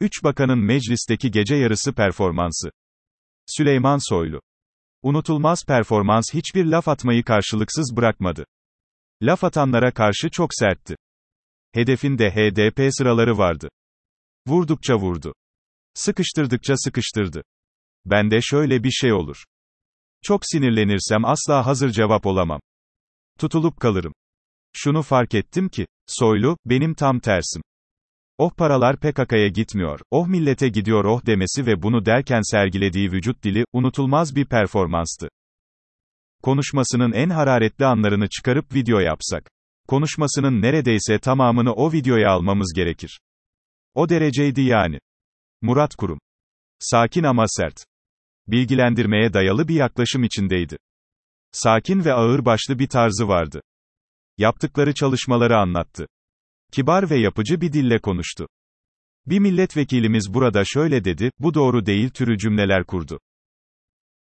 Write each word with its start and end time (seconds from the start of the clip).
Üç 0.00 0.24
bakanın 0.24 0.58
meclisteki 0.58 1.30
gece 1.30 1.54
yarısı 1.54 1.92
performansı. 1.92 2.70
Süleyman 3.46 4.10
Soylu. 4.10 4.40
Unutulmaz 5.02 5.64
performans 5.68 6.24
hiçbir 6.34 6.64
laf 6.64 6.88
atmayı 6.88 7.24
karşılıksız 7.24 7.96
bırakmadı. 7.96 8.44
Laf 9.22 9.44
atanlara 9.44 9.94
karşı 9.94 10.30
çok 10.30 10.54
sertti. 10.54 10.96
Hedefinde 11.72 12.30
HDP 12.30 12.88
sıraları 12.94 13.38
vardı. 13.38 13.68
Vurdukça 14.46 14.94
vurdu. 14.94 15.34
Sıkıştırdıkça 15.94 16.74
sıkıştırdı. 16.76 17.42
Bende 18.04 18.40
şöyle 18.42 18.84
bir 18.84 18.90
şey 18.90 19.12
olur. 19.12 19.44
Çok 20.22 20.40
sinirlenirsem 20.44 21.24
asla 21.24 21.66
hazır 21.66 21.90
cevap 21.90 22.26
olamam. 22.26 22.60
Tutulup 23.38 23.80
kalırım. 23.80 24.12
Şunu 24.72 25.02
fark 25.02 25.34
ettim 25.34 25.68
ki, 25.68 25.86
Soylu, 26.06 26.58
benim 26.64 26.94
tam 26.94 27.20
tersim. 27.20 27.62
Oh 28.38 28.50
paralar 28.50 28.96
PKK'ya 28.96 29.48
gitmiyor, 29.48 30.00
oh 30.10 30.26
millete 30.26 30.68
gidiyor 30.68 31.04
oh 31.04 31.26
demesi 31.26 31.66
ve 31.66 31.82
bunu 31.82 32.06
derken 32.06 32.40
sergilediği 32.50 33.12
vücut 33.12 33.44
dili, 33.44 33.64
unutulmaz 33.72 34.36
bir 34.36 34.44
performanstı. 34.44 35.28
Konuşmasının 36.42 37.12
en 37.12 37.30
hararetli 37.30 37.86
anlarını 37.86 38.28
çıkarıp 38.28 38.74
video 38.74 38.98
yapsak. 38.98 39.50
Konuşmasının 39.88 40.62
neredeyse 40.62 41.18
tamamını 41.18 41.72
o 41.72 41.92
videoya 41.92 42.30
almamız 42.30 42.72
gerekir. 42.76 43.20
O 43.94 44.08
dereceydi 44.08 44.60
yani. 44.60 44.98
Murat 45.62 45.94
Kurum. 45.94 46.18
Sakin 46.78 47.24
ama 47.24 47.44
sert. 47.48 47.84
Bilgilendirmeye 48.46 49.32
dayalı 49.32 49.68
bir 49.68 49.74
yaklaşım 49.74 50.24
içindeydi. 50.24 50.76
Sakin 51.52 52.04
ve 52.04 52.12
ağırbaşlı 52.12 52.78
bir 52.78 52.88
tarzı 52.88 53.28
vardı. 53.28 53.60
Yaptıkları 54.38 54.94
çalışmaları 54.94 55.56
anlattı. 55.56 56.06
Kibar 56.74 57.10
ve 57.10 57.18
yapıcı 57.18 57.60
bir 57.60 57.72
dille 57.72 57.98
konuştu. 57.98 58.48
Bir 59.26 59.38
milletvekilimiz 59.38 60.34
burada 60.34 60.62
şöyle 60.64 61.04
dedi, 61.04 61.30
bu 61.38 61.54
doğru 61.54 61.86
değil 61.86 62.10
türü 62.10 62.38
cümleler 62.38 62.84
kurdu. 62.84 63.20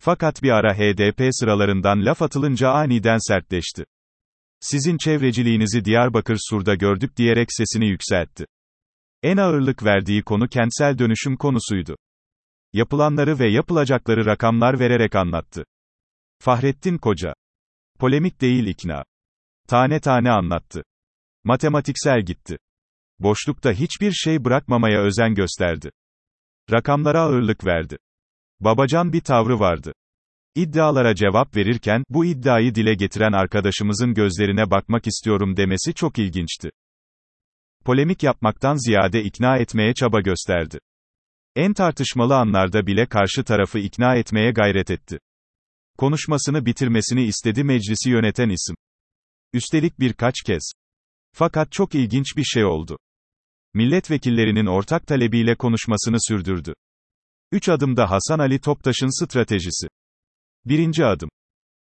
Fakat 0.00 0.42
bir 0.42 0.50
ara 0.50 0.74
HDP 0.74 1.28
sıralarından 1.30 2.04
laf 2.04 2.22
atılınca 2.22 2.70
aniden 2.70 3.18
sertleşti. 3.28 3.84
Sizin 4.60 4.96
çevreciliğinizi 4.98 5.84
Diyarbakır 5.84 6.36
Sur'da 6.50 6.74
gördük 6.74 7.16
diyerek 7.16 7.48
sesini 7.50 7.88
yükseltti. 7.88 8.46
En 9.22 9.36
ağırlık 9.36 9.84
verdiği 9.84 10.22
konu 10.22 10.48
kentsel 10.48 10.98
dönüşüm 10.98 11.36
konusuydu. 11.36 11.96
Yapılanları 12.72 13.38
ve 13.38 13.50
yapılacakları 13.50 14.26
rakamlar 14.26 14.80
vererek 14.80 15.16
anlattı. 15.16 15.64
Fahrettin 16.38 16.98
Koca. 16.98 17.34
Polemik 17.98 18.40
değil 18.40 18.66
ikna. 18.66 19.04
Tane 19.68 20.00
tane 20.00 20.30
anlattı. 20.30 20.82
Matematiksel 21.44 22.22
gitti. 22.22 22.56
Boşlukta 23.18 23.72
hiçbir 23.72 24.12
şey 24.12 24.44
bırakmamaya 24.44 25.02
özen 25.02 25.34
gösterdi. 25.34 25.90
Rakamlara 26.72 27.20
ağırlık 27.20 27.66
verdi. 27.66 27.96
Babacan 28.60 29.12
bir 29.12 29.20
tavrı 29.20 29.58
vardı. 29.60 29.92
İddialara 30.54 31.14
cevap 31.14 31.56
verirken, 31.56 32.04
bu 32.08 32.24
iddiayı 32.24 32.74
dile 32.74 32.94
getiren 32.94 33.32
arkadaşımızın 33.32 34.14
gözlerine 34.14 34.70
bakmak 34.70 35.06
istiyorum 35.06 35.56
demesi 35.56 35.94
çok 35.94 36.18
ilginçti. 36.18 36.70
Polemik 37.84 38.22
yapmaktan 38.22 38.86
ziyade 38.86 39.22
ikna 39.22 39.56
etmeye 39.56 39.94
çaba 39.94 40.20
gösterdi. 40.20 40.78
En 41.56 41.74
tartışmalı 41.74 42.36
anlarda 42.36 42.86
bile 42.86 43.06
karşı 43.06 43.44
tarafı 43.44 43.78
ikna 43.78 44.16
etmeye 44.16 44.50
gayret 44.50 44.90
etti. 44.90 45.18
Konuşmasını 45.98 46.66
bitirmesini 46.66 47.24
istedi 47.24 47.64
meclisi 47.64 48.10
yöneten 48.10 48.48
isim. 48.48 48.76
Üstelik 49.52 50.00
birkaç 50.00 50.34
kez. 50.46 50.72
Fakat 51.36 51.72
çok 51.72 51.94
ilginç 51.94 52.36
bir 52.36 52.44
şey 52.44 52.64
oldu. 52.64 52.98
Milletvekillerinin 53.74 54.66
ortak 54.66 55.06
talebiyle 55.06 55.54
konuşmasını 55.54 56.16
sürdürdü. 56.28 56.74
Üç 57.52 57.68
adımda 57.68 58.10
Hasan 58.10 58.38
Ali 58.38 58.60
Toptaş'ın 58.60 59.24
stratejisi. 59.24 59.88
Birinci 60.64 61.04
adım. 61.04 61.28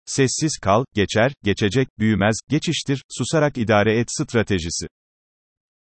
Sessiz 0.07 0.59
kal, 0.63 0.85
geçer, 0.95 1.33
geçecek, 1.43 1.89
büyümez, 1.99 2.37
geçiştir, 2.49 3.03
susarak 3.19 3.59
idare 3.59 3.99
et 3.99 4.09
stratejisi. 4.11 4.87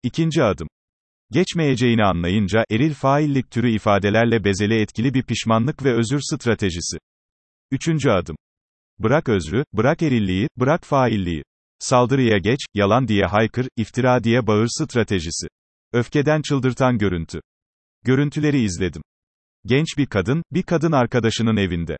İkinci 0.03 0.43
adım. 0.43 0.67
Geçmeyeceğini 1.31 2.03
anlayınca, 2.03 2.63
eril 2.71 2.93
faillik 2.93 3.51
türü 3.51 3.71
ifadelerle 3.71 4.43
bezeli 4.43 4.81
etkili 4.81 5.13
bir 5.13 5.23
pişmanlık 5.23 5.83
ve 5.83 5.93
özür 5.93 6.19
stratejisi. 6.21 6.97
Üçüncü 7.71 8.09
adım. 8.09 8.35
Bırak 8.99 9.29
özrü, 9.29 9.63
bırak 9.73 10.01
erilliği, 10.01 10.47
bırak 10.57 10.83
failliği. 10.85 11.43
Saldırıya 11.79 12.37
geç, 12.37 12.59
yalan 12.73 13.07
diye 13.07 13.25
haykır, 13.25 13.67
iftira 13.77 14.23
diye 14.23 14.47
bağır 14.47 14.67
stratejisi. 14.67 15.47
Öfkeden 15.93 16.41
çıldırtan 16.41 16.97
görüntü. 16.97 17.41
Görüntüleri 18.03 18.61
izledim. 18.61 19.01
Genç 19.65 19.97
bir 19.97 20.05
kadın, 20.05 20.43
bir 20.51 20.63
kadın 20.63 20.91
arkadaşının 20.91 21.57
evinde. 21.57 21.97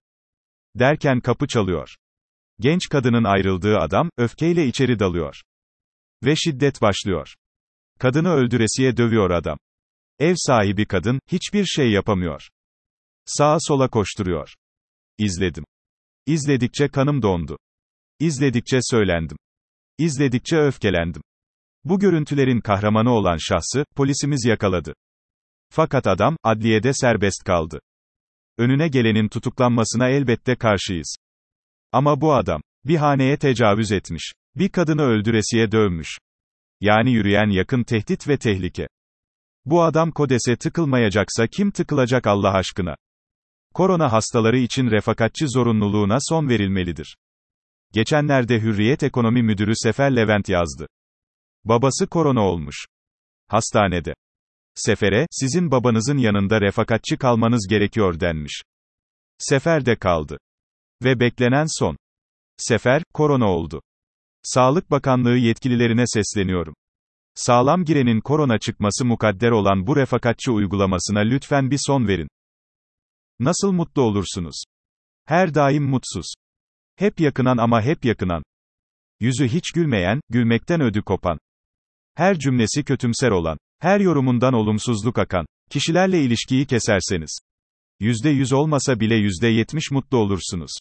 Derken 0.76 1.20
kapı 1.20 1.48
çalıyor. 1.48 1.96
Genç 2.60 2.90
kadının 2.90 3.24
ayrıldığı 3.24 3.78
adam, 3.78 4.10
öfkeyle 4.18 4.68
içeri 4.68 5.00
dalıyor. 5.00 5.42
Ve 6.24 6.36
şiddet 6.36 6.82
başlıyor. 6.82 7.34
Kadını 8.00 8.30
öldüresiye 8.30 8.98
dövüyor 8.98 9.30
adam. 9.30 9.58
Ev 10.20 10.34
sahibi 10.38 10.86
kadın, 10.86 11.20
hiçbir 11.32 11.66
şey 11.66 11.92
yapamıyor. 11.92 12.50
Sağa 13.26 13.58
sola 13.60 13.90
koşturuyor. 13.90 14.54
İzledim. 15.18 15.64
İzledikçe 16.26 16.88
kanım 16.88 17.22
dondu. 17.22 17.58
İzledikçe 18.20 18.80
söylendim. 18.82 19.38
İzledikçe 19.98 20.58
öfkelendim. 20.58 21.22
Bu 21.84 22.00
görüntülerin 22.00 22.62
kahramanı 22.62 23.12
olan 23.12 23.38
şahsı, 23.38 23.86
polisimiz 23.96 24.46
yakaladı. 24.46 24.94
Fakat 25.70 26.08
adam, 26.08 26.38
adliyede 26.44 26.94
serbest 26.94 27.44
kaldı. 27.44 27.80
Önüne 28.58 28.88
gelenin 28.88 29.28
tutuklanmasına 29.28 30.10
elbette 30.10 30.56
karşıyız. 30.56 31.16
Ama 31.92 32.22
bu 32.22 32.34
adam, 32.34 32.62
bir 32.86 32.96
haneye 32.96 33.38
tecavüz 33.38 33.92
etmiş. 33.92 34.34
Bir 34.56 34.70
kadını 34.70 35.02
öldüresiye 35.02 35.72
dövmüş. 35.72 36.18
Yani 36.82 37.12
yürüyen 37.14 37.50
yakın 37.50 37.84
tehdit 37.84 38.28
ve 38.28 38.38
tehlike. 38.38 38.88
Bu 39.66 39.84
adam 39.84 40.12
kodese 40.12 40.56
tıkılmayacaksa 40.56 41.48
kim 41.48 41.72
tıkılacak 41.72 42.28
Allah 42.28 42.54
aşkına? 42.54 42.96
Korona 43.74 44.12
hastaları 44.12 44.58
için 44.58 44.92
refakatçi 44.92 45.46
zorunluluğuna 45.48 46.18
son 46.22 46.50
verilmelidir. 46.50 47.18
Geçenlerde 47.96 48.62
Hürriyet 48.62 49.04
Ekonomi 49.04 49.44
Müdürü 49.44 49.72
Sefer 49.76 50.16
Levent 50.16 50.50
yazdı. 50.50 50.88
Babası 51.64 52.08
korona 52.08 52.42
olmuş. 52.42 52.86
Hastanede. 53.48 54.14
Sefer'e, 54.76 55.28
sizin 55.32 55.72
babanızın 55.72 56.18
yanında 56.18 56.62
refakatçi 56.62 57.18
kalmanız 57.18 57.68
gerekiyor 57.70 58.20
denmiş. 58.20 58.62
Sefer 59.38 59.86
de 59.86 59.96
kaldı. 59.96 60.38
Ve 61.04 61.20
beklenen 61.20 61.66
son. 61.80 61.98
Sefer, 62.58 63.04
korona 63.14 63.46
oldu. 63.46 63.82
Sağlık 64.44 64.92
Bakanlığı 64.92 65.38
yetkililerine 65.38 66.04
sesleniyorum. 66.08 66.74
Sağlam 67.36 67.86
girenin 67.86 68.22
korona 68.22 68.60
çıkması 68.60 69.06
mukadder 69.06 69.52
olan 69.52 69.88
bu 69.88 69.96
refakatçi 69.96 70.52
uygulamasına 70.52 71.20
lütfen 71.20 71.72
bir 71.72 71.80
son 71.88 72.08
verin. 72.08 72.28
Nasıl 73.40 73.72
mutlu 73.72 74.02
olursunuz? 74.02 74.64
Her 75.26 75.54
daim 75.54 75.84
mutsuz. 75.84 76.34
Hep 76.96 77.20
yakınan 77.20 77.58
ama 77.58 77.82
hep 77.82 78.06
yakınan. 78.06 78.44
Yüzü 79.20 79.48
hiç 79.48 79.72
gülmeyen, 79.72 80.22
gülmekten 80.30 80.82
ödü 80.82 81.02
kopan. 81.02 81.40
Her 82.16 82.40
cümlesi 82.40 82.84
kötümser 82.84 83.32
olan. 83.32 83.58
Her 83.80 84.00
yorumundan 84.00 84.54
olumsuzluk 84.54 85.18
akan. 85.18 85.46
Kişilerle 85.70 86.24
ilişkiyi 86.24 86.66
keserseniz. 86.66 87.40
%100 88.00 88.56
olmasa 88.56 89.00
bile 89.00 89.16
%70 89.16 89.94
mutlu 89.94 90.18
olursunuz. 90.18 90.72